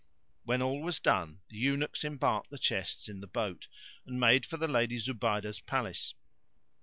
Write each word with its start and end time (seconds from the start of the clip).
When 0.45 0.63
all 0.63 0.81
was 0.81 0.99
done 0.99 1.41
the 1.49 1.57
eunuchs 1.57 2.03
embarked 2.03 2.49
the 2.49 2.57
chests 2.57 3.07
in 3.07 3.19
the 3.19 3.27
boat 3.27 3.67
and 4.03 4.19
made 4.19 4.47
for 4.47 4.57
the 4.57 4.67
Lady 4.67 4.97
Zubaydah's 4.97 5.59
palace. 5.59 6.15